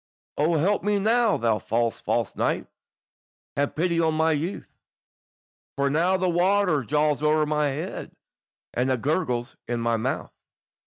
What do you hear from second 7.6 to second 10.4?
head, And it gurgles in my mouth."